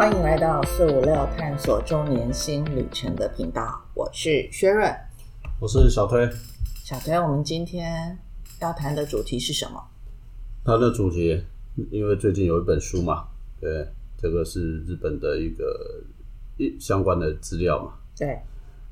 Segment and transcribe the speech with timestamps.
[0.00, 4.90] 欢迎来到四五六探索周年新旅程的频道，我是薛润，
[5.60, 6.26] 我是小推。
[6.82, 8.18] 小推，我们今天
[8.62, 9.78] 要谈的主题是什么？
[10.64, 11.44] 它的主题，
[11.90, 13.28] 因为最近有一本书嘛，
[13.60, 16.02] 对，这个是日本的一个
[16.56, 17.92] 一相关的资料嘛。
[18.16, 18.40] 对，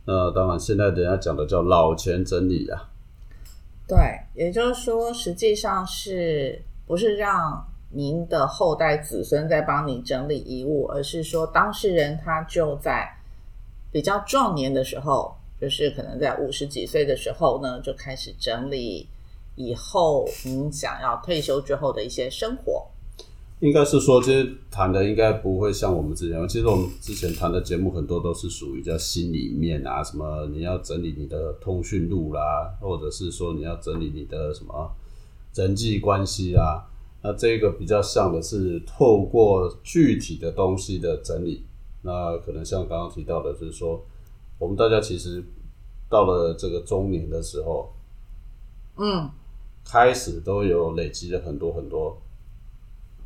[0.05, 2.87] 那当然，现在人家讲的叫老钱整理啊。
[3.87, 3.97] 对，
[4.35, 13.09] 也就是说，实际上是不是让您的后代子孙在帮你整理遗物，而是说当事人他就在
[13.91, 19.09] 比较壮年的时候，就是可能在五十几岁的时候呢，就开始整理
[19.57, 22.87] 以后您想要退休之后的一些生活。
[23.61, 34.95] 应该是说，这些谈的应该不会像我们之前，其实我们之前谈的节目很多都是属于叫心里面啊，什么你要整理你的通讯录啦，或者是说你要整理你的什么
[35.55, 36.85] 人际关系啊。
[37.23, 41.65] 那这个比较像的是透过具体的东西的整理。
[42.03, 44.05] 那可能像刚刚提到的，就是说
[44.59, 45.43] 我们大家其实
[46.09, 47.93] 到了这个中年的时候，
[48.97, 49.31] 嗯，
[49.85, 52.21] 开始都有累积了很多很多。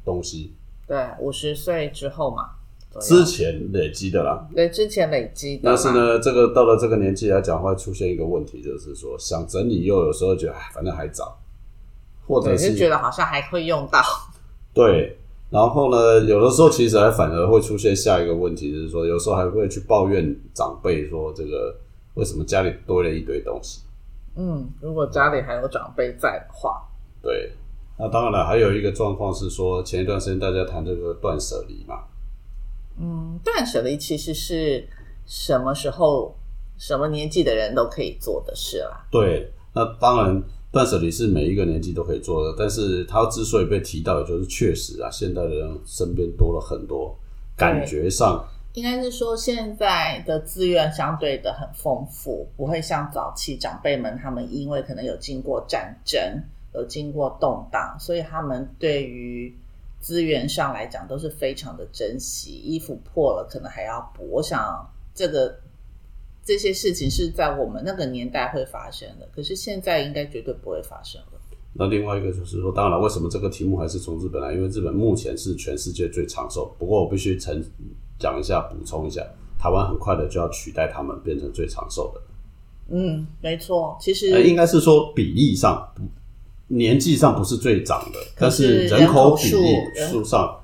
[0.04, 0.52] 东西，
[0.84, 2.56] 对，五十岁之后嘛，
[3.00, 5.62] 之前累积的啦，对，之前累积的。
[5.62, 11.40] 但是呢，这个到了这个年纪来讲，会出现一个问题，就是说想整理，又有时候觉得，哎，反正还早，
[12.32, 14.00] 或者是觉得好像还会用到。
[14.72, 15.18] 对，
[15.50, 21.76] 然后呢，有的时候其实还反而会出现下一个问题，就是说，有时候还会去抱怨长辈说，这个
[22.14, 23.82] 为什么家里堆了一堆东西？
[24.36, 26.82] 嗯，如果家里还有长辈在的话，
[27.20, 27.52] 对。
[27.98, 32.00] 那当然了，还有一个状况是说，前一段时间大家谈这个断舍离嘛。
[32.98, 34.88] 嗯，断舍离其实是
[35.26, 36.34] 什么时候、
[36.78, 39.04] 什么年纪的人都可以做的事啦。
[39.10, 42.54] 对，那当然，断舍离是每一个年纪都可以做的。
[42.58, 47.16] 但是它之所以被提到，也就是确实啊，现代人身边多了很多，
[47.56, 56.20] 感觉上应该是说现在的资源相对的很丰富，不会像早期长辈们他们因为可能有经过战争。
[56.74, 59.54] 有经过动荡，所以他们对于
[60.00, 62.52] 资源上来讲都是非常的珍惜。
[62.52, 64.26] 衣服破了，可能还要补。
[64.30, 65.54] 我想，这个
[66.44, 71.40] 这些事情是在我们那个年代会发生的，可是现在应该绝对不会发生了。
[71.74, 74.52] 那另外一个就是说，当然，为什么这个题目还是从日本来？
[74.52, 76.74] 因为日本目前是全世界最长寿。
[76.78, 77.62] 不过，我必须曾
[78.18, 79.22] 讲一下，补充一下，
[79.58, 82.20] 台湾很快的就要取代他们，变成最长寿的。
[82.90, 85.88] 嗯，没错，其实应该是说比例上。
[86.68, 89.76] 年纪上不是最长的，但是人口比例
[90.10, 90.58] 数上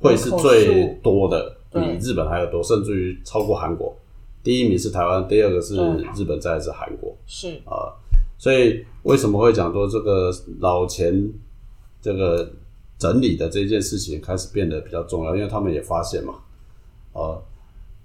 [0.00, 3.96] 会是最多的，比日本还要多，甚至于超过韩国。
[4.42, 5.76] 第一名是台湾，第二个是
[6.16, 7.16] 日本，再是韩国。
[7.26, 7.94] 是啊，
[8.38, 11.32] 所以为什么会讲说这个老钱
[12.00, 12.52] 这个
[12.98, 15.36] 整理的这件事情开始变得比较重要？
[15.36, 16.34] 因为他们也发现嘛，
[17.12, 17.38] 啊，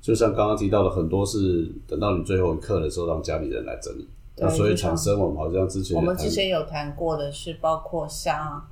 [0.02, 4.08] 就像刚刚提到的，很多是等到你最后一刻的时候，让家里人来整理。
[4.40, 8.64] 那所以产生我们好像之前我们之前有谈过的是，包括像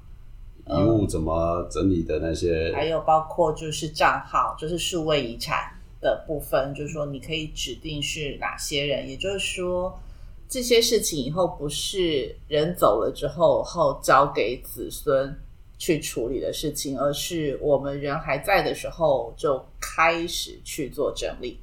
[0.68, 5.75] 遗物怎么整理的那些，还有包括就是账号，就是数位遗产
[6.06, 10.00] 的部分，就是说你可以指定是哪些人，也就是说
[10.48, 15.36] 这些事情以后不是人走了之后后交给子孙
[15.80, 21.58] 去处理的事情，而是我们人还在的时候就开始去做整理。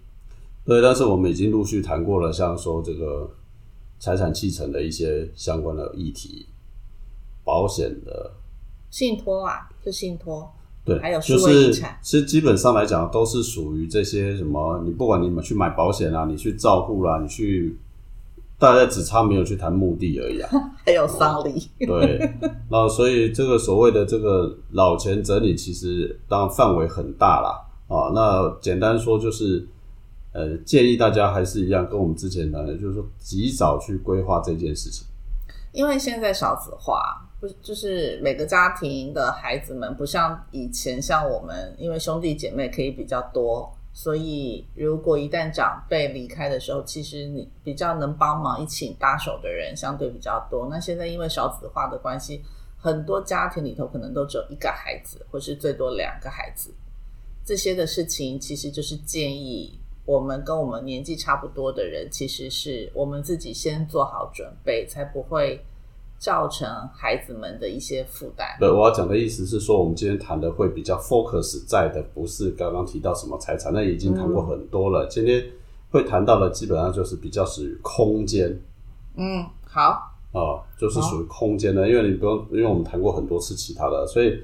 [0.64, 3.30] 对，但是我们已经陆续谈过了，像说这个。
[4.04, 6.44] 财产继承的一些相关的议题，
[7.44, 8.32] 保险的
[8.90, 10.52] 信托啊，是信托，
[10.84, 17.78] 对，还有就是其实基本上来讲都是属于这些什么，你不管你们去买保险啊，你去照顾啦，你去，
[18.58, 20.50] 大家只差没有去谈墓地而已啊，
[20.84, 22.32] 还有丧礼，对，
[22.70, 29.68] 那所以这个所谓的这个老钱整理，其实当然范围很大啦，啊，那简单说就是。
[30.34, 35.06] 呃，建议大家还是一样，跟我们之前谈的，就是说及早去规划这件事情。
[35.72, 37.02] 因为现在少子化，
[37.42, 50.68] 不就是每个家庭的孩子们不像以前，像我们，因为兄弟姐妹可以比较多，所以如果一旦长辈离开的时候，其实你比较能帮忙一起搭手的人相对比较多。
[50.70, 52.40] 那现在因为少子化的关系，
[52.78, 56.72] 很多家庭里头可能都只有一个孩子，或是最多两个孩子，
[57.44, 59.76] 这些的事情其实就是建议。
[60.04, 65.64] 我们跟我们年纪差不多的人，其实是我们自己先做好准备，才不会
[66.22, 68.46] 造成孩子们的一些负担。
[68.60, 75.04] 对，我要讲的意思是说，我们今天谈的会比较 focus 在的，不是刚刚提到什么财产，那已经谈过很多了。
[75.08, 75.44] 今天
[75.90, 78.56] 会谈到的，基本上就是比较属于空间。
[79.16, 80.10] 嗯，好。
[80.30, 84.40] 啊，就是属于空间的，因为你不用，因为我们谈过很多次其他的，所以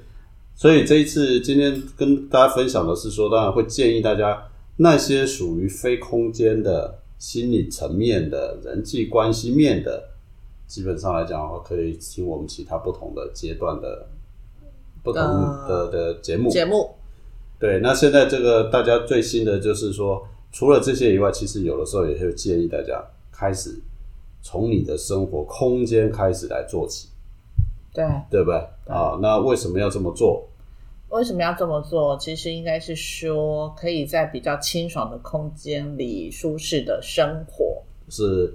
[0.55, 4.43] 所以这一次今天跟大家分享的是说，当然会建议大家
[4.75, 10.08] 那些属于非空间的心理层面的人际关系面的，
[10.69, 14.07] 基本上来讲的话，可以听我们其他不同的阶段的
[15.03, 15.21] 不同
[15.67, 16.47] 的的节目。
[16.49, 16.95] 节目
[17.59, 23.81] 对，那现在这个大家最新的就是说，除了这些以外，其实有的时候也会建议大家开始
[24.43, 27.09] 从你的生活空间开始来做起，
[27.91, 28.57] 对，对不对？
[28.85, 30.47] 啊，那为什么要这么做？
[31.09, 32.15] 为什么要这么做？
[32.19, 37.81] 其实应该是说，可以在比较清爽的空间里舒适的生活。
[38.07, 38.53] 是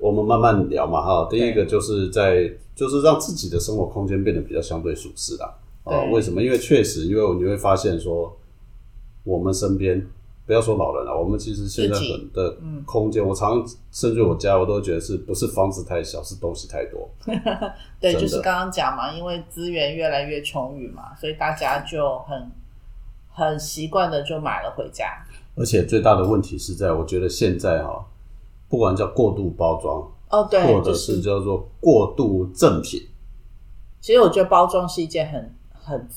[0.00, 1.28] 我们慢慢聊嘛，哈。
[1.30, 5.54] 第一个就是在就是让自己的生活空间变得比较相对舒适啦。
[5.84, 6.42] 啊，对为什么？
[6.42, 8.36] 因为确实，因为你会发现说，
[9.24, 10.06] 我们身边
[10.46, 17.08] 不要说老人了，我们其实现在很的空间，我常常甚至我家我都觉得是不是房子太小，是东西太多。
[18.00, 22.50] 对，就是刚刚讲嘛，因为资源越来越充裕嘛，所以大家就很
[23.28, 25.06] 很习惯的就买了回家。
[25.56, 28.04] 而且最大的问题是在，我觉得现在哈，
[28.70, 33.02] 不管叫过度包装，哦，对，或者是叫做过度赠品，
[34.00, 36.08] 其实我觉得包装是一件很很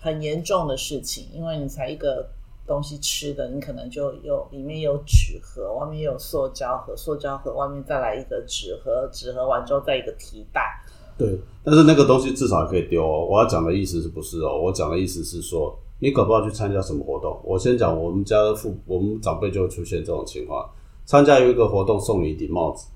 [0.00, 2.30] 很严重的事情，因为你才一个
[2.66, 10.82] 东西吃的，你可能就有里面有纸盒，外面有塑胶盒，塑胶盒外面再来一个纸盒，纸盒完之后再一个提袋。
[11.18, 13.26] 对，但是那个东西至少可以丢哦。
[13.30, 14.58] 我要讲的意思是不是哦？
[14.58, 17.38] 我讲的意思是说，你搞不好去参加什么活动。
[17.44, 20.66] 我先讲，我们家的父，我们长辈就会出现这种情况：
[21.04, 22.88] 参加有一个活动送你一顶帽子，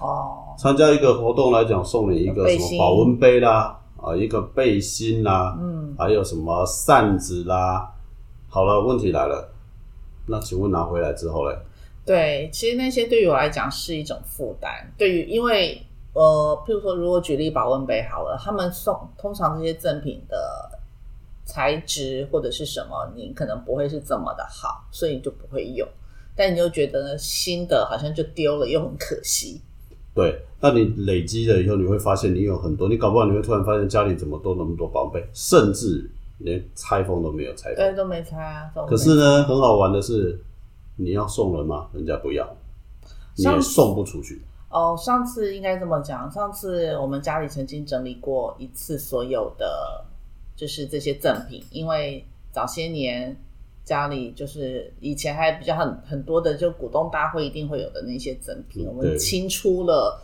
[0.00, 7.92] 哦，参加一个活动来讲送你一个什么保温杯啦，啊，一个背心啦，嗯，还有什么扇子啦。
[8.48, 9.52] 好了，问题来了，
[10.26, 11.56] 那请问拿回来之后嘞？
[12.04, 14.70] 对，其实那些对于我来讲是一种负担。
[14.98, 15.80] 对于因为
[16.12, 20.70] 呃，譬如说，如果举例保温杯好了，他们送通常这些赠品的
[21.44, 25.86] 材质或者是什么，你可能不会是这么的好，所以你就不会用。
[26.40, 29.60] 但你又觉得呢，新的好像就丢了，又很可惜。
[30.14, 37.96] 对，那你累积了以后，你会发现你有很多，你搞不好你会突然发现家里怎么都那么多宝贝，甚至连拆封都没有拆对，封。
[37.96, 38.72] 都没拆啊。
[38.88, 40.42] 可是呢，很好玩的是，
[40.96, 41.90] 你要送人吗？
[41.92, 42.56] 人家不要，
[43.36, 44.40] 你也送不出去。
[44.70, 50.02] 哦，上次应该这么讲，上次我们家里曾经整理过一次所有的，
[50.56, 53.36] 就是这些赠品，因为早些年
[53.90, 60.22] 家里就是以前还比较很很多的，就股东大会一定会有的那些赠品，我们清出了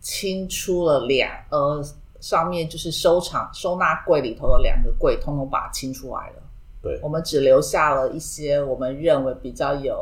[0.00, 1.80] 清出了两呃
[2.18, 6.42] 上面就是收藏收纳柜里头的两个柜，通通把它清出来了。
[6.82, 9.96] 对，我们只留下了一些我们认为比较有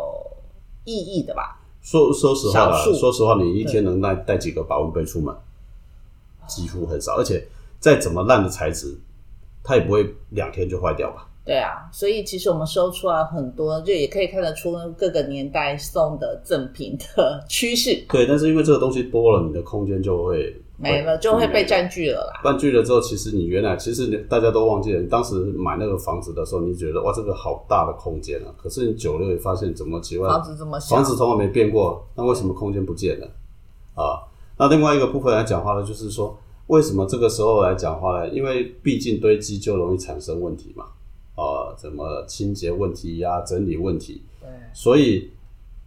[0.85, 1.61] 意义的吧。
[1.83, 5.37] 说说实话啦少，数说实话，你一天能带带几个保温杯出门？
[6.47, 7.47] 几乎很少，而且
[7.79, 8.97] 再怎么烂的材质，
[9.63, 11.29] 它也不会两天就坏掉吧？
[11.47, 21.89] 对啊，所以其实我们收出来很多，就也可以看得出各个年代送的赠品的趋势 对，但是因为这个东西多了，你的空间就会没了，就会被占。
[21.89, 22.41] 据了啦。
[22.43, 33.27] 占据了之后，其实你原来其实你大家都忘记了，你当时买那个房子的时候，你觉得哇这个好大的空间啊，可是你久了也发现怎么奇怪，房子这么小，房子从来没变过，那为什么空间不见了
[33.95, 34.19] 啊？
[34.59, 36.37] 那另外一个部分来讲话呢，就是说
[36.67, 38.29] 为什么这个时候来讲话呢？
[38.31, 40.91] 因为毕竟堆积就容易产生问题嘛，啊，
[41.77, 45.31] 怎么清洁问题呀、整理问题，对所以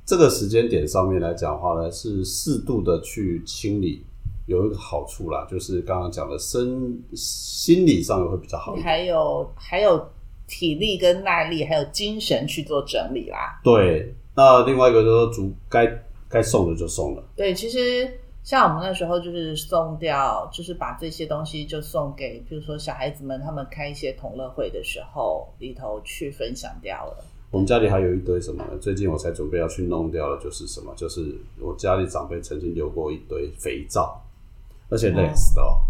[0.05, 4.03] 这个时间点上面来讲话呢，是适度的去清理，
[4.47, 8.75] 有一个好处啦，就是刚刚讲的身心理上也会比较好。
[8.75, 10.03] 还有还有
[10.47, 13.59] 体力跟耐力，还有精神去做整理啦。
[13.63, 15.85] 对，那另外一个就是说，足该
[16.27, 17.23] 该送的就送了。
[17.35, 18.09] 对，其实
[18.49, 27.23] 像我们那时候就是送掉，就是把这些东西就送给，比如说小孩子们他们开一些同乐会的时候里头去分享掉了。
[27.51, 28.75] 我们家里还有一堆什么呢？
[28.81, 30.91] 最近我才准备要去弄掉的，就是什么？
[30.95, 34.19] 就是我家里长辈曾经留过一堆肥皂，
[34.89, 35.85] 而且 Next 的哦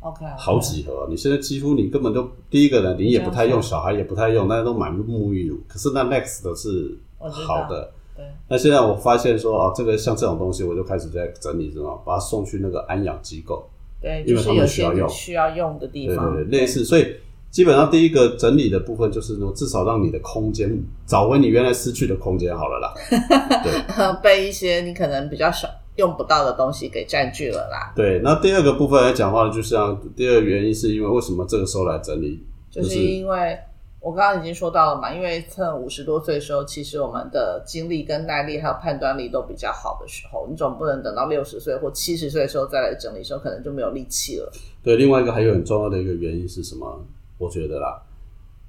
[0.00, 1.06] ，OK，好几盒。
[1.08, 5.58] 你现在几乎你根本就第一个呢，你也不太用，小孩也不太用，大家都买沐浴乳。
[5.66, 6.98] 可是那 Next 的是
[7.46, 7.94] 好的。
[8.18, 13.64] 对，那现在我发现说啊，这个像这种东西，我就开始在整理，什么，把它送去那个安养机构。
[14.02, 16.84] 对，因为他们需要用需要用的地方，对对对，类似。
[16.84, 17.14] 所以
[17.50, 20.68] 基本上第一个整理的部分就是说，至少让你的空间
[21.06, 22.94] 找回你原来失去的空间好了啦。
[23.62, 27.92] 对被一些你可能比较少用不到的东西给占据了啦。
[27.94, 33.58] 对，那第二个部分来讲话呢，就像第二个原因是因为为什么这个时候来整理，就是因为
[34.00, 44.52] 我刚刚已经说到了嘛，因为趁五十多岁的时候，其实我们的精力跟耐力还有判断力都比较好的时候，你总不能等到六十岁或七十岁的时候再来整理的时候，可能就没有力气了。
[44.82, 47.04] 对，另外一个还有很重要的一个原因是什么？
[47.38, 48.00] 我觉得啦，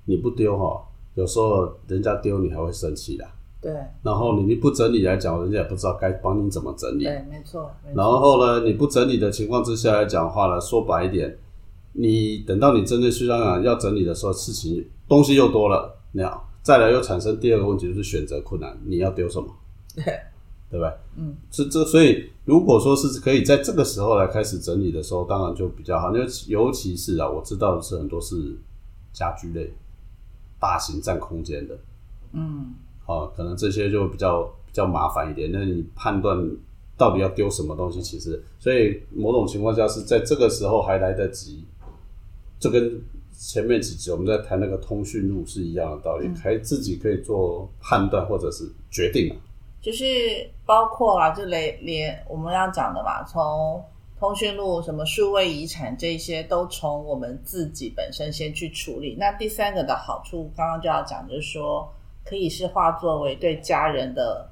[0.05, 0.83] 你不丢哈，
[1.13, 3.25] 有时候人家丢你还会生气的。
[3.61, 7.03] 对然后你你不整理来讲，人家也不知道该帮你怎么整理。
[7.03, 7.69] 对，没错。
[7.85, 11.37] 没错然后呢，你不整理的情况之下来讲的话呢，说白一点，
[11.91, 19.47] 你等到你真正去香港要整理的时候，事情东西又多了，那样再来又产生第二个问题，就是选择困难，你要丢什么，
[19.95, 20.03] 对
[20.69, 20.93] 对不对？
[21.17, 26.15] 嗯，这这，所以如果说是可以在这个时候来开始整理的时候，当然就比较好。
[26.15, 28.55] 尤其尤其是啊，我知道的是很多是
[29.11, 29.73] 家居类、
[30.59, 31.75] 大型占空间的，
[32.33, 32.75] 嗯，
[33.07, 35.51] 哦，可能这些就比较比较麻烦一点。
[35.51, 36.47] 那你判断
[36.95, 41.65] 到底要丢什么东西，其实所以某种情况下是在这个时候还来得及。
[42.59, 43.01] 这跟
[43.39, 49.35] 前面几集我们在谈那个通讯录是一样的道理，还自己可以做判断或者是决定啊。
[49.81, 50.05] 就是
[50.65, 53.81] 包括啊，就连连我们要讲的嘛，从
[54.19, 59.15] 通讯录、什么数位遗产这些，都从我们自己本身先去处理。
[59.17, 61.89] 那第三个的好处，刚刚就要讲，就是说
[62.25, 64.49] 可以是化作为对家人的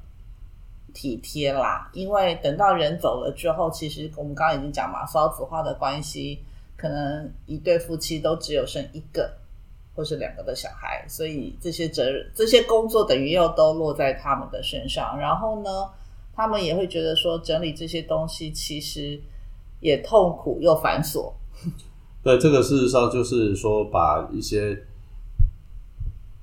[0.94, 1.90] 体贴啦。
[1.92, 6.38] 因为等到人走了之后，其实我们刚刚已经讲嘛，少子化的关系，
[6.78, 9.30] 可能一对夫妻都只有生一个。
[9.94, 15.18] 或是两个的小孩，所以这些责任、这些工作等于又都落在他们的身上。
[15.18, 15.90] 然后呢，
[16.32, 19.20] 他们也会觉得说，整理这些东西其实
[19.80, 21.32] 也痛苦又繁琐。
[22.22, 24.84] 对，这个事实上就是说，把一些，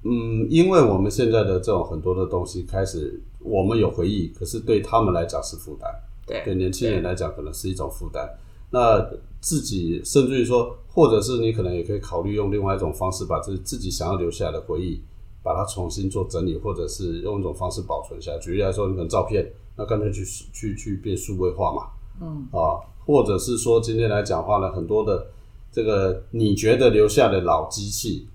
[0.04, 5.89] 嗯，因为我们现在的这种很多的东西开始，我们有回忆，可是对他们来讲是负担，
[6.27, 8.30] 对对年轻人来讲可能是一种负担。
[8.72, 9.00] 那
[9.39, 15.01] 自己甚至于说，或者是你可能也可以考虑用另外一种方式，把自自己想要留下来的回忆，
[15.43, 18.39] 把它重新做整理，或者是用一种方式保存下来。
[18.39, 19.45] 举例来说，你可能照片，
[19.77, 21.89] 那干脆去去去变数位化嘛，
[22.22, 25.27] 嗯啊，或者是说今天来讲话呢，很多的
[25.72, 28.27] 这个你觉得留下的老机器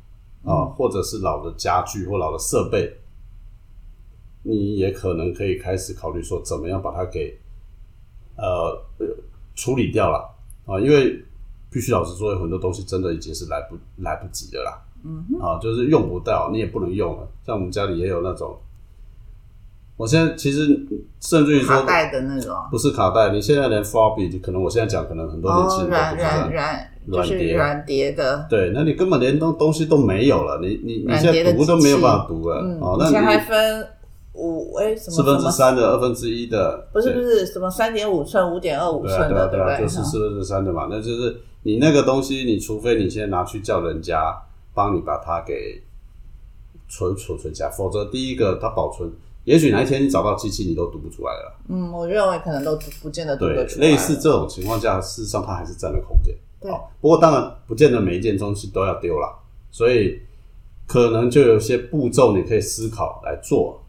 [0.45, 2.97] 啊，或者是老的家具或老的设备，
[4.43, 7.39] 你也可能可以开始考虑说，怎么样把它给
[8.37, 9.07] 呃呃
[9.61, 10.27] 处理掉了
[10.65, 11.23] 啊，因为
[11.71, 14.83] 必须老实说，有很多东西真的已经是来不来不及的啦。
[15.05, 17.29] 嗯啊，就是用不到，你也不能用了。
[17.45, 18.57] 像我们家里也有那种，
[19.97, 20.67] 我现在其实
[21.21, 26.31] 甚至于说卡带的那种，不是卡带，你现在连 floppy，可能我现在讲，可能很多年轻哦，人都软不知道。
[26.31, 28.47] 软软，就是软碟软碟的。
[28.49, 32.61] 对，那你根本连东东西都没有了，你你你现在读都没有办法读了。
[32.63, 33.87] 嗯，哦，以前还分
[34.41, 39.87] 五哎什么四分之，三的、二分之一的，不是不是什么三点五寸、五点二五寸的，对啊，对啊，不对？
[39.87, 40.89] 就是四分之三的嘛。
[40.91, 44.35] 那就是你那个东西，你除非你先拿去叫人家
[44.73, 45.83] 帮你把它给
[46.89, 49.13] 存储存下，否则第一个它保存，
[49.45, 51.57] 也许哪一天你找到机器，你都读不出来了。
[51.69, 53.87] 嗯，我认为可能都不不见得读得，出来。
[53.87, 56.35] 类似这种情况下，事实上它还是占了空间。
[56.61, 59.39] 对哦不过当然不见得每一件东西都要丢了，
[59.71, 60.21] 所以
[60.87, 63.83] 可能就有些步骤你可以思考来做。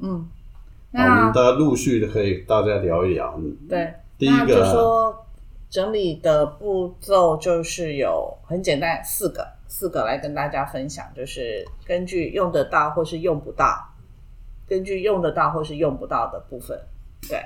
[0.00, 0.28] 嗯，
[0.90, 3.34] 那我们大家陆续的可以大家聊一聊。
[3.38, 5.26] 嗯，对，第一个说
[5.70, 13.74] 整理的步骤就是有很简单四个，四个来跟大家分享，就是根据用得到或是用不到，
[14.68, 16.78] 根据用得到或是用不到的部分，
[17.28, 17.42] 对，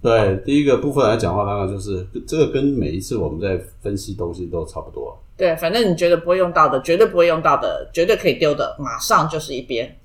[0.00, 5.16] 对第一个部分来讲的话，当然就是这个跟每一次我们在分析东西都差不多。
[5.36, 9.96] 对，反正你觉得不会用到的，绝对不会用到的，绝对可以丢的，马上就是一边。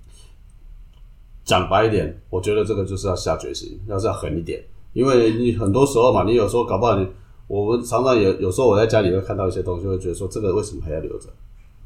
[1.48, 4.62] 讲白一点，我觉得这个就是要下决心，要是要狠一点，
[4.92, 7.08] 因为你很多时候嘛，你有时候搞不好你，
[7.48, 11.30] 我们常常有有时候我在家里会看到一些东西，会觉得说这个为什么还要留着？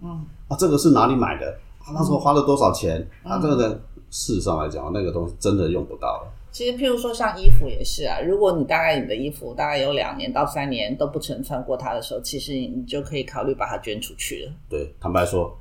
[0.01, 1.55] 嗯，啊，这个是哪里买的？
[1.85, 3.07] 啊，那时候花了多少钱？
[3.23, 3.69] 啊，这个的
[4.09, 6.33] 事实上来讲，那个东西真的用不到了。
[6.51, 14.51] 其实，譬如说像衣服也是啊，如果你大概你的衣服大概有两年到三年都不曾穿过它的时候，其实你就可以考虑把它捐出去了。
[14.67, 15.57] 对，坦白说，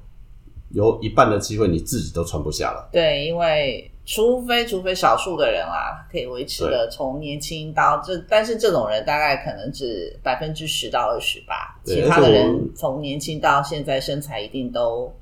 [0.72, 2.88] 有一半的机会你自己都穿不下了。
[2.92, 15.12] 对，因为除非除非少数的人啦，可以维持的从年轻到这，但是这种人大概可能只百分之十到二十吧，其他的人从年轻到现在身材一定都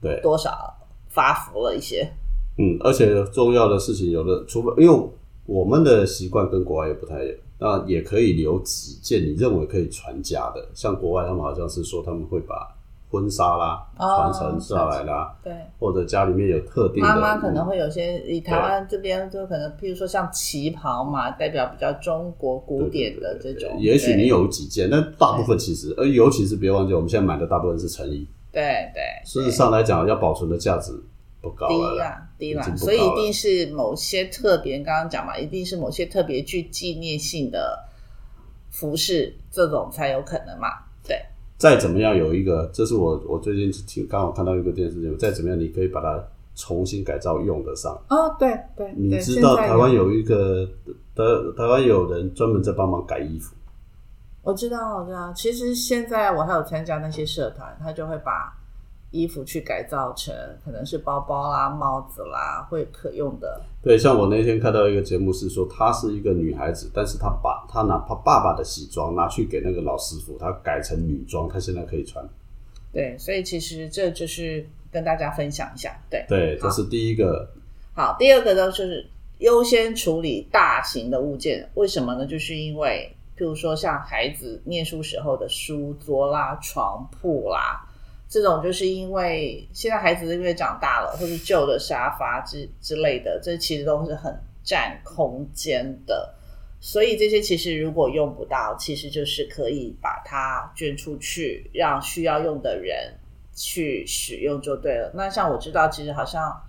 [0.00, 0.74] 对，多少
[1.08, 2.06] 发福了一些。
[2.58, 5.08] 嗯，而且重要的事情有的，除非因为
[5.46, 12.75] 我们的习惯跟国外也不太一样，那也可以留几件你认为可以传家的，像国外他们好像是说他们会把
[13.16, 23.78] 婚纱啦哦传承下来啦，对，或者家里面有特定的妈妈可能会有些，以台湾这边就可能，譬如说像旗袍嘛，代表比较中国古典的这种。
[23.80, 30.92] 也许你有几件，但大部分其实，而尤其是别忘记，我们现在买的大部分是成衣，对对，事实上来讲，要保存的价值
[31.40, 31.72] 不高了。
[31.72, 37.82] 低啦低啦所以一定是某些特别，刚刚讲嘛，一定是某些特别具纪念性的
[38.70, 40.68] 服饰，这种才有可能嘛。
[41.06, 41.24] 对，
[41.58, 46.22] 再怎么样有一个，这是我我最近挺刚好看到一个电视节目，再怎么样你可以把它
[46.54, 47.98] 重新改造用得上。
[48.08, 50.66] 哦，对对，你知道台湾有一个
[51.14, 51.22] 台
[51.56, 53.54] 台湾有人专门在帮忙改衣服，
[54.42, 55.32] 我知道，我知道。
[55.32, 58.54] 其实现在我还有参加那些社团，他就会把
[59.10, 60.34] 衣服去改造成
[60.64, 63.60] 可能是包包啦、帽子啦，会可用的。
[63.82, 72.26] 对，像我那天看到一个节目是说，她是一个女孩子，但是她把她拿她爸爸的西装拿去给那个老师傅，她改成女装，她现在可以穿。
[72.92, 75.96] 对，所以其实这就是跟大家分享一下。
[76.10, 77.48] 对，对，好这是第一个。
[77.94, 79.08] 好，第二个呢就是
[79.38, 82.26] 优先处理大型的物件，为什么呢？
[82.26, 87.85] 就是因为，譬如说像孩子念书时候的书桌啦、床铺啦，
[88.36, 96.34] 这种就是因为现在孩子因为长大了，或是旧的沙发之之类的，这其实都是很占空间的。
[96.78, 103.14] 所以这些其实如果用不到，其实就是可以把它捐出去，让需要用的人
[103.54, 105.10] 去使用就对了。
[105.14, 106.62] 那像我知道，其实好像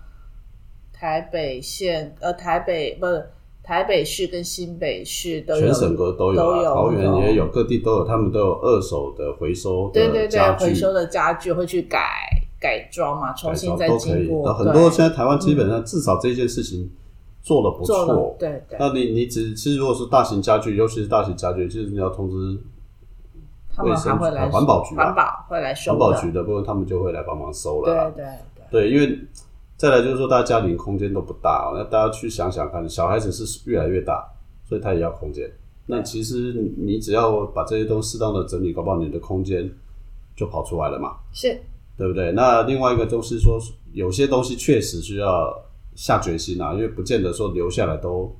[0.90, 3.30] 台北县呃台北不是
[3.68, 12.00] 台北市跟新北市都有全省各都有啊，都有桃园也有，各地都有，他们都有二手的回收对对对回收的家具会去改
[12.58, 14.26] 改装嘛，重新再造都可以。
[14.26, 16.90] 经过那很多现在台湾基本上至少这件事情
[17.42, 18.34] 做的不错。
[18.38, 22.58] 对对，那你你只其实如果是大型家具，尤其是大型家具，其实你要通知
[23.76, 28.12] 他们还会来卫生环保局吧环保会来收环保局的部分，他们就会来帮忙收了。
[28.14, 28.30] 对对
[28.70, 28.88] 对。
[28.88, 29.18] 对，因为
[29.78, 34.28] 再来就是说，大家家庭空间都不大、哦，那大家去想想看，小孩子是越来越大，
[34.68, 35.48] 所以他也要空间。
[35.86, 39.70] 那其实你你只要把这些都适当的整理，搞不好你的空间
[40.36, 41.58] 就跑出来了嘛，是
[41.96, 42.32] 对不对？
[42.32, 43.58] 那另外一个就是说，
[43.92, 45.56] 有些东西确实需要
[45.94, 48.36] 下决心啊，因为不见得说留下来都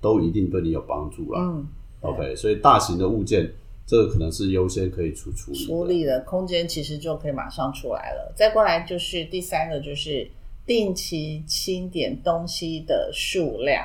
[0.00, 1.40] 都一定对你有帮助啦。
[1.40, 1.66] 嗯
[2.00, 3.48] OK，所以大型的物件，
[3.86, 5.64] 这个可能是优先可以处处理。
[5.64, 8.32] 处理的空间其实就可以马上出来了。
[8.34, 10.28] 再过来就是第三个，就是
[10.66, 13.84] 定期清点东西的数量。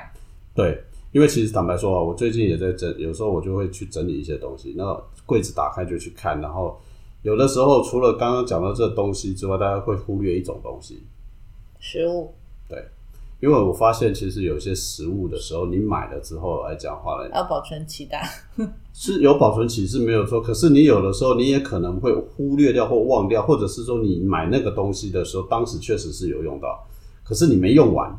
[0.54, 6.80] 对，因为其实坦白说啊，我最近也在整，有时候我就会去整理一些东西，那柜子打开就去看，然后
[7.22, 11.04] 有的时候除了刚刚讲到这东西之外，大家会忽略一种东西，
[11.80, 12.34] 食物。
[12.70, 12.84] 对，
[13.40, 18.28] 因为我发现其实有些食物的时候，你买了之后来讲话呢，要保存期待，
[18.94, 26.84] 是有保存期是没有错，可是你有的时候你也可能会忽略掉或忘掉，或者是说你买那个东西的时候，当时确实是有用到，
[27.24, 28.10] 可是你没用完，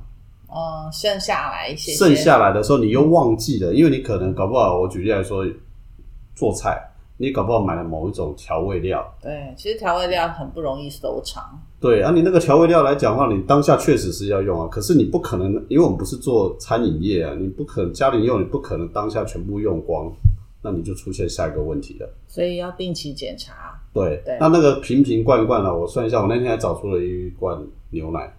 [0.46, 5.44] 嗯，剩下来一些些剩下来的时候你又忘记了，因为你可能搞不好，我举例来说，
[6.36, 6.80] 做菜，
[7.16, 11.60] 你搞不好买了某一种调味料，对，其实调味料很不容易收藏。
[11.80, 20.12] 对啊，你那个调味料来讲的话，你当下确实是要用啊，可是你不可能，因为我们不是做餐饮业啊，你不可能家里用，你不可能当下全部用光，
[20.62, 22.10] 那你就出现下一个问题了。
[22.26, 23.80] 所以要定期检查。
[23.92, 27.60] 对，对那那个瓶瓶罐罐呢、我算一下，我那天还找出了一罐
[27.90, 28.34] 牛奶，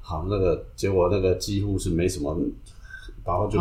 [0.00, 2.38] 好，那个结果那个几乎是没什么，
[3.24, 3.58] 然后就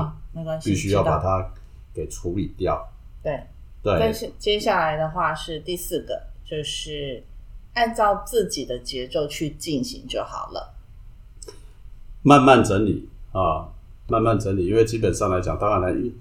[0.63, 1.49] 必须要把它
[1.93, 2.85] 给处理掉。
[3.23, 3.39] 对。
[3.81, 7.23] 但对，是接下来的话是第四个，就是
[7.75, 10.73] 按照自己的节奏去进行就好了。
[12.23, 13.69] 慢慢整理啊，
[14.07, 16.11] 慢慢整理，因为基本上来讲，当然了，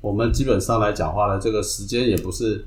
[0.00, 2.64] 我们基本上来讲话呢，这个时间也不是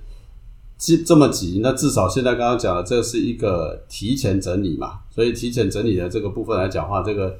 [0.77, 7.37] 急这么急，那至少现在刚刚讲的，这是一个提前整理嘛，所以提前整理的这个部分来讲话，这个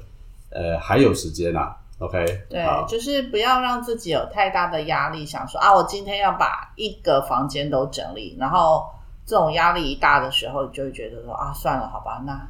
[0.50, 1.76] 呃还有时间啦。
[1.98, 8.86] OK，对，，就是不要让自己有太大的压力，想说啊，我今天要把一个房间都整理，然后
[9.30, 12.44] 这种压力一大的时候，你就会觉得说啊，算了，好吧，那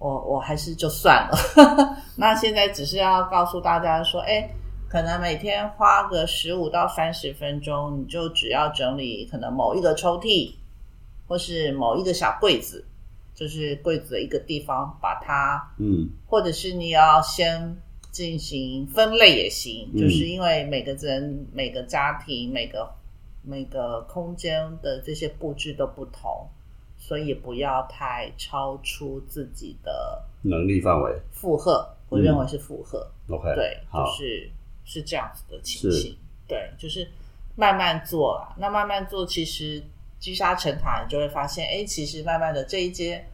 [0.00, 1.38] 我我还是就算了。
[2.18, 4.50] 那现在只是要告诉大家说，哎，
[4.88, 10.52] 可能每天花个十五到三十分钟，你就只要整理可能某一个抽屉，
[11.28, 12.84] 或是某一个小柜子，
[13.32, 17.76] 就是柜子的一个地方，把它嗯，或者是你要先
[18.10, 22.90] 进行分类也行，嗯就是因为每个人、每个家庭、每个
[23.42, 26.48] 每个空间的这些布置都不同，
[26.98, 31.88] 所以不要太超出自己的能力范围负荷。
[32.08, 34.50] 我认为是负荷，OK，对，就，是
[34.84, 36.16] 是这样子的情形。
[36.48, 37.08] 对，就是
[37.54, 38.52] 慢慢做啦。
[38.58, 39.80] 那慢慢做，其实
[40.18, 43.24] 积沙成塔，你就会发现，哎，其实慢慢的这一间，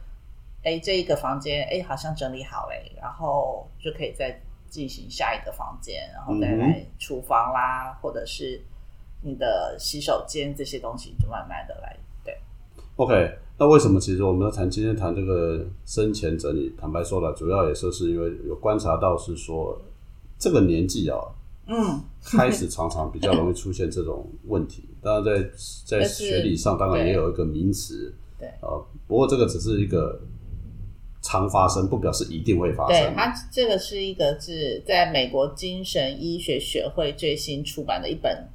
[0.63, 4.39] 哎，这一个房间，哎，好像整理好嘞，然后就可以再
[4.69, 8.61] 进行下一个房间，然后再来厨房啦，或者是
[9.21, 11.97] 你的洗手间这些东西，就慢慢的来。
[12.23, 12.37] 对
[12.95, 16.73] ，OK，那为什么其实我们要谈今天谈这个生前整理？
[16.79, 19.81] 坦白说了，主要也是是因为有观察到是说
[20.37, 21.17] 这个年纪啊，
[21.67, 24.83] 嗯，开始常常比较容易出现这种问题。
[25.01, 25.49] 当然在
[25.85, 30.19] 在学理上，当然也有一个名词，对呃，不过这个只是一个
[31.21, 33.01] 常发生，不表示一定会发生。
[33.01, 38.47] 对它这个是一个是在美国精神医学学会最新出版的一本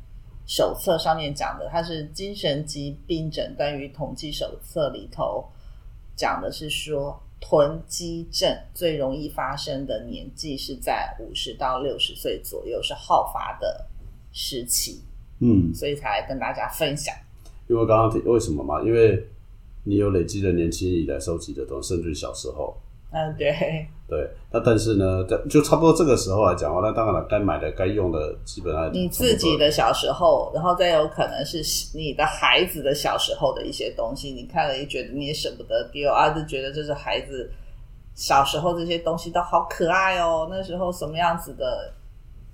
[0.46, 5.44] 手册上面讲的，它是精神疾病诊断与统计手册里头
[6.16, 13.87] 讲的是说，囤积症最容易发生的年纪是在五十到六十岁左右，是好发的
[14.33, 15.02] 时期，
[15.40, 17.14] 嗯，所以才来跟大家分享。
[17.68, 18.83] 因为刚刚提为什么嘛？
[18.83, 19.28] 因为
[19.85, 22.76] 你有累积了年轻以来收集的东西，甚至于小时候。
[23.12, 23.55] 嗯，对，
[24.09, 31.62] 对，那但是呢，在就差不多这个时候来讲的话，那当然了，该买的、该用的，基本上你自己的小时候，然后再有可能是
[31.96, 37.51] 你的孩子的小时候的一些东西，你看了也觉得你也舍不得丢啊，就觉得这是孩子
[38.14, 40.48] 小时候这些东西都好可爱哦。
[40.51, 41.92] 那时候什么样子的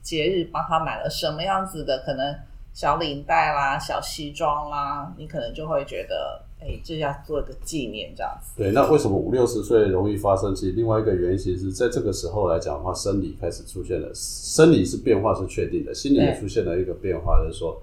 [0.03, 2.35] 节日帮他买了什么样子的可能
[2.73, 8.53] 小领带啦、小西装啦，你可能就会觉得，哎，这要做个纪念这样子。
[8.57, 10.55] 对，那为什么五六十岁容易发生？
[10.55, 17.81] 其实另外一个原因，其实在这个时候来讲的话，生理开始出现了，生理是变化是确定的，心理也出现了一个变化，就是说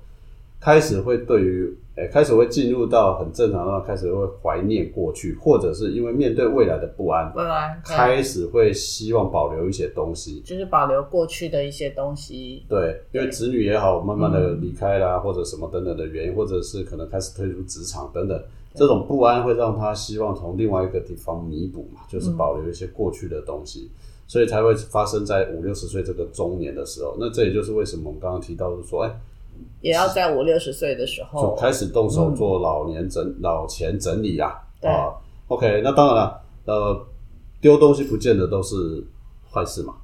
[0.59, 10.41] 开始会对于，哎、开始会进入到很正常的，开始会怀念过去，或者是因为面对未来的不安，不安开始会希望保留一些东西。
[10.43, 18.41] 就是保留过去的一些东西，对，因为子女也好，慢慢的离开啦，或者什么等等的原因，或者是可能开始退出职场等等，
[18.75, 23.89] 这种不安会让他希望从另外一个地方弥补嘛，就是保留一些过去的东西，
[24.27, 27.15] 所以才会发生在五六十岁这个中年的时候。
[27.19, 29.19] 那这也就是为什么我们刚刚提到，就是说，哎、
[29.81, 34.61] 也要在五六十岁的时就候开始动手做老年整、老钱整理啊。
[34.81, 35.13] 对啊
[35.47, 37.05] ，OK，那当然了，呃，
[37.61, 39.03] 丢东西不见得都是
[39.49, 39.95] 坏事嘛。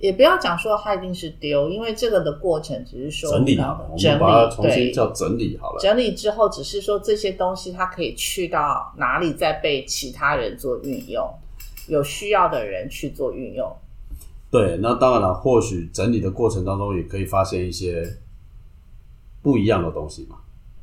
[0.00, 5.78] 也不要讲说它一定是丢，因为这个的过程只是说整理好了，我整们把它理重新对叫整理好了。
[5.78, 11.30] 整理之后，只是说这些东西它可以去到哪里，再被其他人做运用，
[11.86, 13.70] 有需要的人去做运用。
[14.50, 18.02] 对，那当然了，或许整理的过程当中也可以发现一些
[19.42, 20.38] 不一样的东西嘛。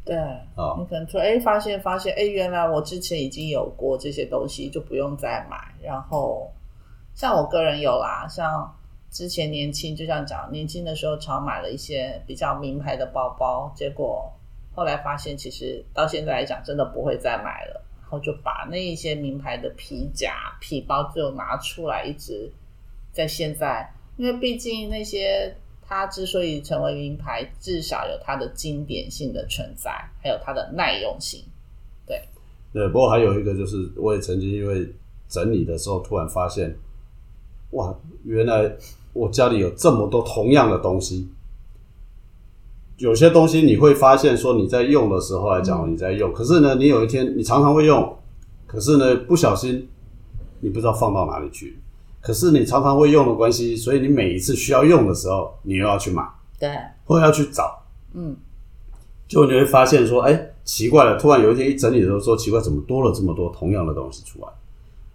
[0.06, 5.58] 对，啊你可能说，哎，发现发现，哎，原来我之前已经有过这些东西，就不用再买。
[5.82, 6.49] 然后，
[7.13, 8.73] 像我个人有啦，像
[9.10, 14.32] 之前年轻，就像讲年轻的时候常买了一些比较名牌的包包，结果
[14.74, 17.84] 后来发现，其实到现在来讲，真的不会再买了。
[18.00, 22.50] 然后就把那一些名牌的皮夹、皮包就拿出来，一直
[23.12, 25.54] 在现在，因为毕竟那些
[25.86, 29.91] 它之所以成为名牌，至少有它的经典性的存在，
[30.24, 31.43] 还有它的耐用性。
[32.06, 32.22] 对，
[32.72, 34.88] 对不过还有一个就是，我也曾经因为
[35.28, 36.74] 整理的时候，突然发现，
[37.72, 37.93] 哇，
[38.24, 38.74] 原来
[39.17, 41.27] 我家里有这么多同样的东西。
[42.97, 48.17] 有些东西你会发现说你在用的时候来讲你在用，可是呢，你有一天你常常会用，
[48.65, 49.88] 可是呢不小心
[50.60, 51.80] 你不知道放到哪里去。
[52.19, 56.27] 可是你常常会用的关系，所以你每一次需要用的时候，你又要去买，
[56.60, 56.69] 对，
[57.06, 57.82] 或要去找，
[58.13, 58.36] 嗯，
[59.27, 64.47] 就你会发现说，哎、奇怪了，突然有一天一整理的时候说，奇怪，怎么多了这么多同样的东西出来？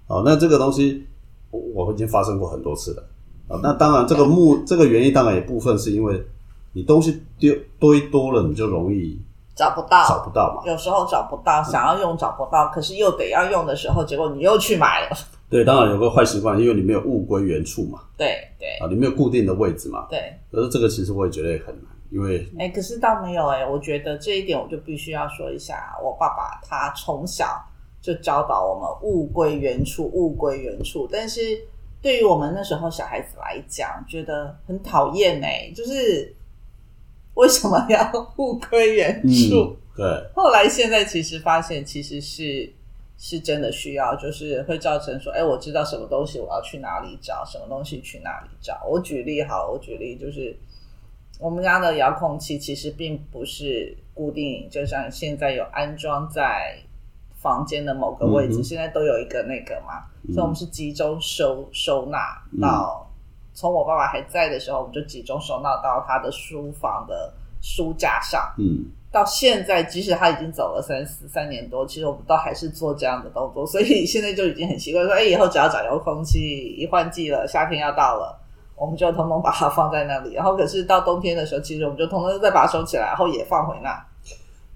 [0.07, 1.05] 哦，那这个东西
[1.51, 3.05] 我我已经发生过很多次了。
[3.53, 6.25] 啊、那当然，这个目这个原因当然也部分是因为
[6.73, 9.21] 你东西丢堆多了，你就容易
[9.55, 10.63] 找不到，找不到嘛。
[10.65, 15.17] 有时候找不到，想要用找不到，可是又得要用的时候，结果你又去买了。
[15.51, 20.07] 对，当然有个坏习惯，因为你没有物归原处嘛，对对啊，你没有固定的位置嘛。
[20.09, 27.63] 对，可是这个其实我也觉得也很难，因为哎，可是倒没有哎，我觉得这一点我就必须要说一下，我爸爸他从小
[28.01, 31.07] 就教导我们物归原处，物归原处。
[31.13, 31.41] 但是
[32.03, 36.35] 对于我们那时候小孩子来讲，觉得很讨厌哎，就是
[37.35, 39.55] 为什么要物归原处？
[39.55, 42.73] 嗯，对，后来现在其实发现，其实是
[43.17, 48.83] 是真的需要，就是会造成说，哎，我知道什么东西我要去哪里找，什么东西去哪里找。
[48.91, 50.57] 我举例好，我举例就是
[51.39, 56.77] 我们家的遥控器其实并不是固定，就像现在有安装在
[57.43, 62.19] 房间的某个位置，嗯现在都有一个那个嘛，所以我们是集中收收纳
[62.53, 63.09] 嗯到。
[63.55, 68.51] 从我爸爸还在的时候，我们就集中收纳到他的书房的书架上。
[68.57, 78.41] 嗯，到现在，即使他已经走了三四三年多，其实我们都还是做这样的动作，所以现在就已经很习惯说，哎，以后只要找遥控器，一换季了，夏天要到了，
[78.75, 80.33] 我们就通通把它放在那里。
[80.33, 84.03] 然后，可是到冬天的时候，其实我们就通通再把它收起来，然后也放回那。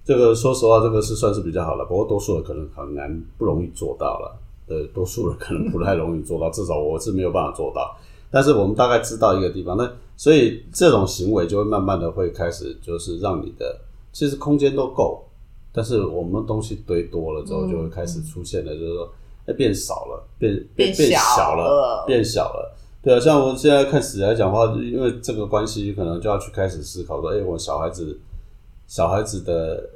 [0.07, 4.39] 这个说实话，这个是算是比较好了，不过多数人可能很难不容易做到了。
[4.69, 7.97] 呃，多数人可能不太容易做到，至少我是没有办法做到。
[8.31, 13.77] 但是我们大概知道一个地方，那所以这种行为就会慢慢的会开始，就是让你的
[14.13, 15.25] 其实空间都够，
[15.73, 19.09] 但是我们东西堆多了之后，就会开始出现了，就是说，
[19.47, 22.77] 哎，变少了，变变变小了，变小了。
[23.03, 28.19] 对啊，像我现在开始来讲话，因为这个关系，可能就要去开始思考说，哎，我小孩子，
[28.87, 29.91] 小孩子的。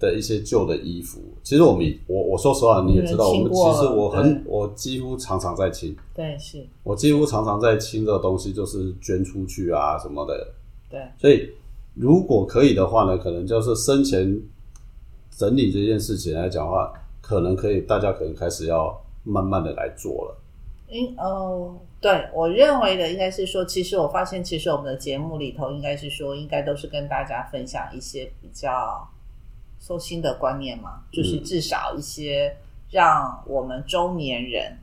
[0.00, 10.54] 的一些旧的衣服，其实我们我我说实话，你也知道，我们其实我很我几乎常常在清，对，是我几乎常常在清这个东西，就是捐出去啊什么的，
[10.88, 11.02] 对。
[11.18, 11.50] 所以
[11.92, 14.40] 如果可以的话呢，可能就是生前
[15.36, 20.38] 整理这件事情来讲的话，可能可以，大家可能开始要慢慢的来做了。
[20.88, 29.08] 嗯哦，对我认为的应该是说，其实我发现，其实我们的节目里头应该是说，应该都是跟大家分享一些比较。
[29.82, 32.54] 收心的观念嘛，就是至少一些
[32.90, 34.76] 让我们中年人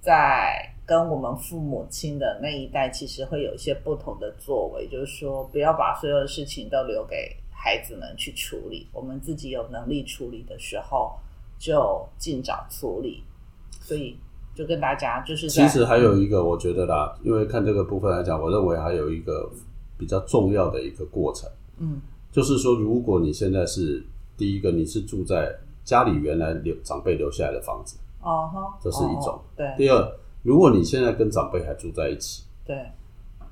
[0.00, 4.88] 在跟我们父母亲的那一代，其实会有一些不同的作为。
[4.88, 11.18] 就是说，不要把所有的事情都留给孩子们去处理，我们自己有能力处理的时候，
[11.58, 13.22] 就尽早处理。
[13.82, 14.16] 所以，
[14.54, 19.50] 就跟大家就是，其实还有一个，我觉得啦，因为看这个部分来讲，我认为还有一个
[19.98, 24.04] 比较重要的一个过程，嗯，就是说，如果你现在是。
[24.34, 29.40] 第一个，你是住在家里原来留长辈留下来的房子，哦哈，这是一种。
[29.54, 29.72] 对。
[29.76, 30.12] 第二，
[30.42, 32.76] 如果你现在跟长辈还住在一起，对。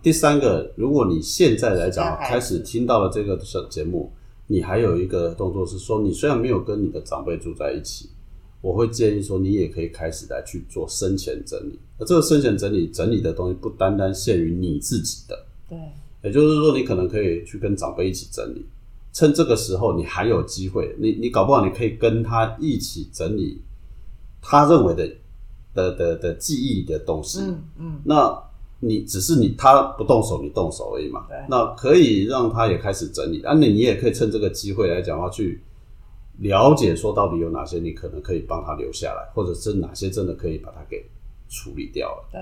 [0.03, 4.11] 第三个，如果你现在来讲开始听到了这个小节目，
[4.47, 8.09] 你还有一个动作是说，你虽然没有跟你的长辈住在一起，
[8.61, 11.79] 我会建议说，你也可以开始来去做生前整理。
[11.99, 15.79] 那这个生前整理整理的东西，不单单限于你自己的，对。
[16.23, 18.67] 也就是说，你可能可以去跟长辈一起整理。
[19.13, 23.63] 趁这个时候，你还有机会，你你搞不好你可以跟他一起整理
[24.43, 25.09] 他认为的
[25.75, 27.41] 的的的记忆的东西。
[27.41, 28.39] 嗯嗯，那
[28.81, 31.25] 你只是你他不动手，你动手而已嘛。
[31.27, 35.63] 对，那可以让他也开始整理，啊，你你也可以趁这个机会来讲话去
[36.41, 41.05] 了解，说到底有哪些你可能可以帮他留下来，或者是哪些真的可以把它给
[41.49, 42.29] 处理掉了。
[42.33, 42.41] 对。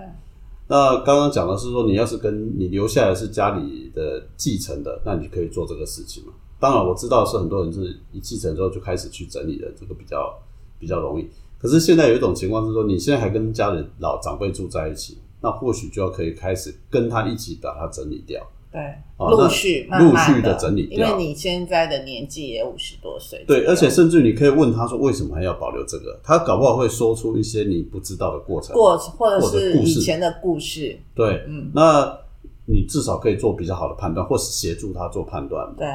[0.69, 6.33] 那刚刚讲的是说，你要是跟你留下来是家里的继承的，那你可以做这个事情嘛。
[6.61, 10.39] 当然我知道是很多人是一继承之后就开始去整理的，这个比较
[10.79, 11.27] 比较容易。
[11.59, 18.47] 可是现在有一种情况是说，你现在还跟家人老长辈住在一起，那或许就要可以开始跟他一起把它整理掉。
[18.71, 18.81] 对，
[19.19, 21.09] 陆续陆续的整理掉。
[21.09, 23.45] 因为你现在的年纪也五十多岁。
[23.47, 26.21] 对，而且甚至你可以问他说，为什么还要保留这个？
[26.23, 30.99] 他搞不好会说出一些你不知道的过程，或或者是以前的故事。
[31.15, 32.19] 对，嗯，那
[32.67, 35.75] 你至少可以做比较好的判断，或是协助他做判断。
[35.77, 35.87] 对。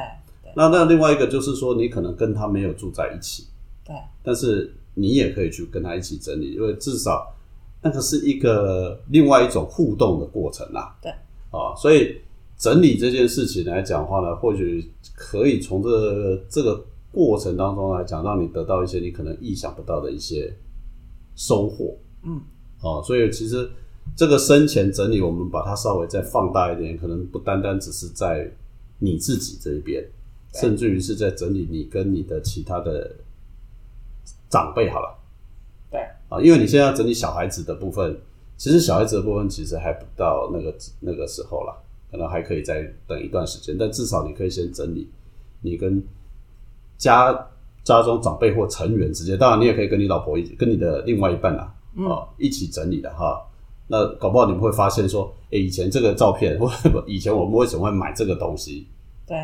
[0.56, 3.44] 那那另外一个就是说，你可能跟他没有住在一起，
[3.84, 7.34] 对，但是你也可以去跟他一起整理，因为至少
[7.82, 11.10] 那个是一个另外一种互动的过程啦，对，
[11.50, 12.20] 啊，所以
[12.58, 20.54] 整理这件事情来讲话呢，或许可以从这这个过程当中来讲，让你得到一些你可能意想不到的一些
[21.36, 22.40] 收获，嗯，
[22.82, 23.70] 哦，所以其实
[24.16, 28.50] 这个生前整理，我们把它稍微再放大一点，可能不单单只是在
[28.98, 30.04] 你自己这一边。
[30.60, 33.10] 甚至于是在整理你跟你的其他的
[34.48, 35.18] 长辈好了，
[35.90, 36.00] 对。
[36.28, 38.16] 啊，因为你现在要整理小孩子的部分，
[38.56, 41.76] 其实小孩子的部分其实还不到那个那个时候了，
[42.14, 45.10] 可能还可以再等一段时间，但至少你可以先整理
[45.62, 46.00] 你跟
[46.96, 47.32] 家
[47.82, 51.74] 家中长辈或成员之间，当然你也可以跟你老婆一起，跟你的另外一半啊，
[52.08, 53.44] 啊一起整理的哈。
[53.88, 56.70] 那搞不好你们会发现说，哎，以前这个照片或
[57.08, 58.86] 以前我们为什么会买这个东西？
[59.26, 59.36] 对。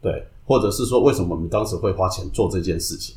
[0.00, 3.14] 对，或者是说，为什么我们当时会花钱做这件事情？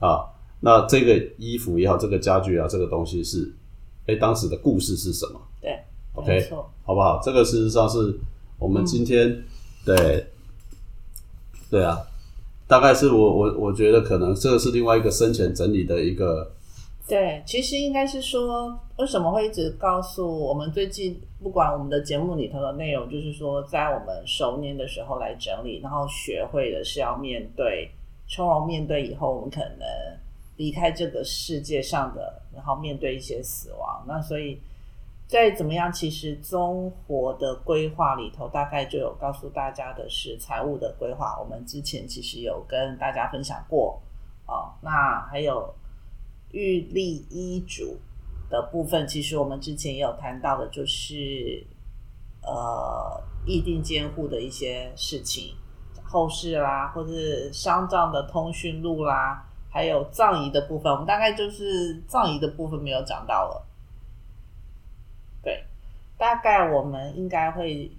[0.00, 0.24] 啊，
[0.58, 3.54] 那这个衣服也好，这个家具啊，这个东西是，
[4.06, 5.40] 哎，当时的故事是什么？
[6.24, 6.50] 对，OK，
[6.84, 7.20] 好不好？
[7.22, 8.18] 这个事实上是
[8.58, 9.42] 我们今天，
[9.84, 10.26] 对，
[11.70, 11.98] 对啊，
[12.66, 16.52] 大概是我我我觉得可能这个是另外一个生前整理的一个。
[17.08, 27.90] 对，其实应该是说，为什么会一直告诉我们最近不管我们的节目里头的内容，就是说在我们熟年的时候来整理，然后学会的是要面对
[28.28, 29.86] 从容面对以后我们可能
[30.56, 34.04] 离开这个世界上的，然后面对一些死亡。
[34.06, 34.58] 那所以
[35.32, 41.40] 再怎么样，其实综合的规划里头，大概就有告诉大家的是财务的规划。
[41.40, 43.98] 我们之前其实有跟大家分享过
[44.46, 45.74] 哦，那还有。
[46.54, 47.98] 预立医嘱
[48.50, 51.66] 的部分，其实我们之前也有谈到的，就是
[52.42, 55.54] 呃，议定监护的一些事情，
[56.04, 63.66] 后事啦，或是丧葬的通讯录啦，还有葬仪的部分，我们大概就是葬仪的部分没有讲到了。
[66.22, 67.90] 对，大概我们应该会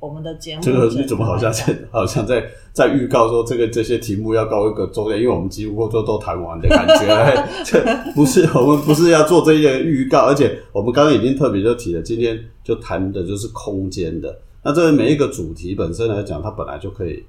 [0.00, 7.32] 我们的节目这个你怎么好像在好像在在预告说这个这些题目要告一个周点，因为我们几乎都都谈完的感觉。
[7.64, 7.80] 这
[8.14, 14.36] 不是我们不是要做这些预告，而且我们刚刚已经特别就提了，今天就谈的就是空间的。
[14.64, 17.24] 那这每一个主题本身来讲，它本来就可以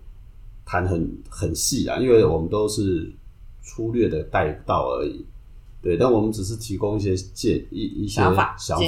[0.65, 3.12] 谈很很细啊，因为我们都是
[3.62, 5.24] 粗略的带到而已。
[5.84, 8.80] 对，但我们只是提供一些建一一些想法想。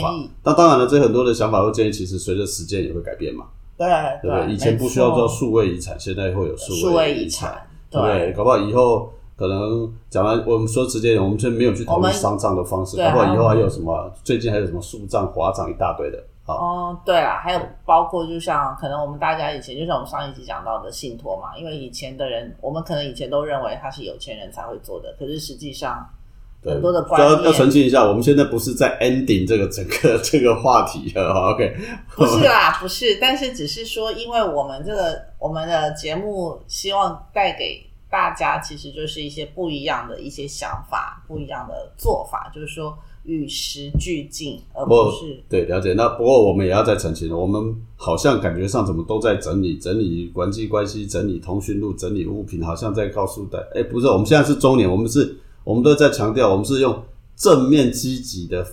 [0.41, 3.45] 那当然了，这很多的想法和建议，其实随着时间也会改变嘛。
[3.77, 3.85] 对
[4.21, 4.53] 对对？
[4.53, 7.51] 以前不需要做数位遗产，现在会有数数位遗遗产，
[7.91, 8.31] 产，对对？
[8.31, 14.09] 搞不好以后可能讲完，我们说直接点，我们现在没有去讨论丧葬的方式，对搞不好以后还有什么？
[14.23, 16.55] 最近还有什么树葬、华葬一大堆的啊。
[16.55, 26.24] 哦，对啦，还有包括就像可能我们大家以前，就像我们上一集讲到的信托嘛，因为以前的人，我们可能以前都认为他是有钱人才会做的，可是实际上对
[26.73, 31.75] 很多的观要要澄清一下，我们现在不是在 ending 这个整个这个话题了，OK？
[32.15, 45.93] 不是啦，不是，但是只是说，因为我们这个我们的节目希望带给大家，其实就是一些不一样的一些想法，不一样的做法，就是说与时俱进，而不不是对，了解。
[45.93, 57.03] 那不过我们也要再澄清，我们好像感觉上怎么都在整理整理人际关系、整理通讯录、整理物品，好像在告诉大家，哎，不是，我们现在是周年，我们是，我们都在强调，我们是用
[57.35, 58.65] 正面积极的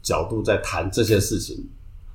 [0.00, 1.68] 角度在谈这些事情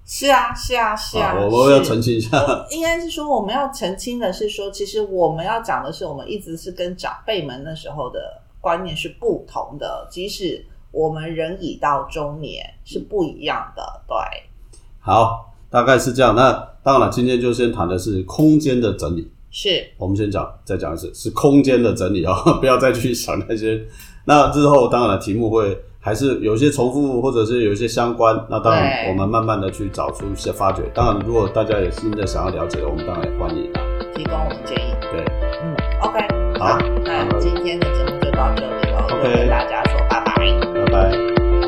[0.05, 14.01] 是啊，是啊，是啊，我们要澄清一下，应该是说，我们要澄清的是说，其实我们要讲的是，我们一直是跟长辈们那时候的观念是不同的，即使我们人已到中年是不一样的。
[14.07, 14.15] 对，
[14.99, 16.35] 好，大概是这样。
[16.35, 16.51] 那
[16.83, 19.31] 当然了，今天就先谈的是空间的整理。
[19.51, 23.85] 是我们先讲，再讲一次，是空间的整理啊、 不要再去想那些。
[24.25, 33.81] 那日后当然了题目会还是有些重复或者是有一些相关那当然我们慢慢的去找出一些发掘当然如果大家有新的想要了解的我们当然欢迎啊。
[34.15, 35.25] 提供我们建议对。
[35.63, 36.19] 嗯 ok
[36.59, 36.77] 好。
[37.03, 40.33] 那今天的节目就到这里了我跟大家说拜拜。
[40.73, 41.32] 拜拜。